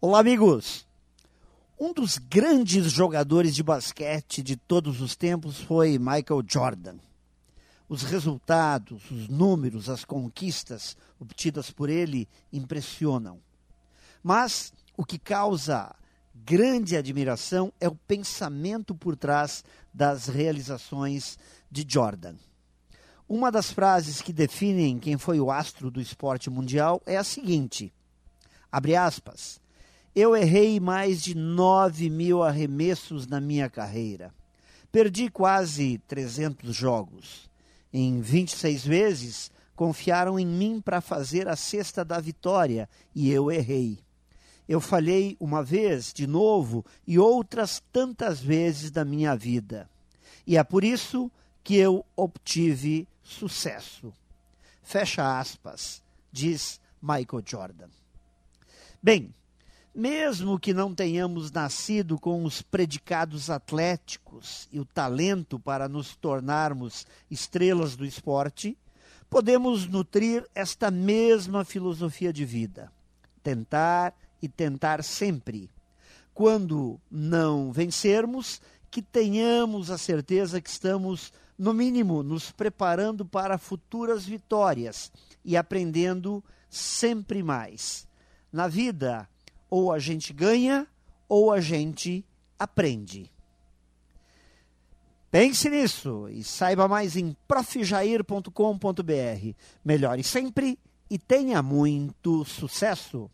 Olá, 0.00 0.20
amigos! 0.20 0.86
Um 1.76 1.92
dos 1.92 2.18
grandes 2.18 2.92
jogadores 2.92 3.52
de 3.52 3.64
basquete 3.64 4.44
de 4.44 4.54
todos 4.54 5.00
os 5.00 5.16
tempos 5.16 5.58
foi 5.58 5.98
Michael 5.98 6.44
Jordan. 6.46 6.98
Os 7.88 8.04
resultados, 8.04 9.10
os 9.10 9.26
números, 9.28 9.88
as 9.88 10.04
conquistas 10.04 10.96
obtidas 11.18 11.72
por 11.72 11.90
ele 11.90 12.28
impressionam. 12.52 13.40
Mas 14.22 14.72
o 14.96 15.04
que 15.04 15.18
causa 15.18 15.92
grande 16.32 16.96
admiração 16.96 17.72
é 17.80 17.88
o 17.88 17.96
pensamento 17.96 18.94
por 18.94 19.16
trás 19.16 19.64
das 19.92 20.28
realizações 20.28 21.36
de 21.68 21.84
Jordan. 21.88 22.36
Uma 23.28 23.50
das 23.50 23.72
frases 23.72 24.22
que 24.22 24.32
definem 24.32 25.00
quem 25.00 25.18
foi 25.18 25.40
o 25.40 25.50
astro 25.50 25.90
do 25.90 26.00
esporte 26.00 26.48
mundial 26.48 27.02
é 27.04 27.16
a 27.16 27.24
seguinte: 27.24 27.92
abre 28.70 28.94
aspas. 28.94 29.60
Eu 30.20 30.34
errei 30.34 30.80
mais 30.80 31.22
de 31.22 31.32
9 31.32 32.10
mil 32.10 32.42
arremessos 32.42 33.28
na 33.28 33.40
minha 33.40 33.70
carreira. 33.70 34.34
Perdi 34.90 35.30
quase 35.30 35.98
300 36.08 36.74
jogos. 36.74 37.48
Em 37.92 38.20
26 38.20 38.84
vezes, 38.84 39.52
confiaram 39.76 40.36
em 40.36 40.44
mim 40.44 40.80
para 40.80 41.00
fazer 41.00 41.46
a 41.46 41.54
cesta 41.54 42.04
da 42.04 42.18
vitória 42.18 42.88
e 43.14 43.30
eu 43.30 43.48
errei. 43.48 44.00
Eu 44.68 44.80
falhei 44.80 45.36
uma 45.38 45.62
vez, 45.62 46.12
de 46.12 46.26
novo, 46.26 46.84
e 47.06 47.16
outras 47.16 47.80
tantas 47.92 48.40
vezes 48.40 48.90
da 48.90 49.04
minha 49.04 49.36
vida. 49.36 49.88
E 50.44 50.56
é 50.56 50.64
por 50.64 50.82
isso 50.82 51.30
que 51.62 51.76
eu 51.76 52.04
obtive 52.16 53.06
sucesso. 53.22 54.12
Fecha 54.82 55.38
aspas, 55.38 56.02
diz 56.32 56.80
Michael 57.00 57.44
Jordan. 57.46 57.88
Bem, 59.00 59.32
mesmo 59.98 60.60
que 60.60 60.72
não 60.72 60.94
tenhamos 60.94 61.50
nascido 61.50 62.20
com 62.20 62.44
os 62.44 62.62
predicados 62.62 63.50
atléticos 63.50 64.68
e 64.70 64.78
o 64.78 64.84
talento 64.84 65.58
para 65.58 65.88
nos 65.88 66.14
tornarmos 66.14 67.04
estrelas 67.28 67.96
do 67.96 68.06
esporte, 68.06 68.78
podemos 69.28 69.88
nutrir 69.88 70.46
esta 70.54 70.88
mesma 70.88 71.64
filosofia 71.64 72.32
de 72.32 72.44
vida. 72.44 72.92
Tentar 73.42 74.14
e 74.40 74.48
tentar 74.48 75.02
sempre. 75.02 75.68
Quando 76.32 77.00
não 77.10 77.72
vencermos, 77.72 78.60
que 78.92 79.02
tenhamos 79.02 79.90
a 79.90 79.98
certeza 79.98 80.60
que 80.60 80.70
estamos, 80.70 81.32
no 81.58 81.74
mínimo, 81.74 82.22
nos 82.22 82.52
preparando 82.52 83.26
para 83.26 83.58
futuras 83.58 84.24
vitórias 84.24 85.10
e 85.44 85.56
aprendendo 85.56 86.42
sempre 86.70 87.42
mais. 87.42 88.06
Na 88.52 88.68
vida, 88.68 89.28
ou 89.70 89.92
a 89.92 89.98
gente 89.98 90.32
ganha 90.32 90.86
ou 91.28 91.52
a 91.52 91.60
gente 91.60 92.24
aprende. 92.58 93.30
Pense 95.30 95.68
nisso 95.68 96.28
e 96.30 96.42
saiba 96.42 96.88
mais 96.88 97.16
em 97.16 97.36
profjair.com.br. 97.46 99.54
Melhore 99.84 100.24
sempre 100.24 100.78
e 101.10 101.18
tenha 101.18 101.62
muito 101.62 102.44
sucesso! 102.44 103.30